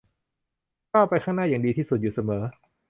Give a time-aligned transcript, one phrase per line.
[0.91, 2.43] ก้าวไปข้างหน้าอย่างดีที่สุดอยู่เสมอ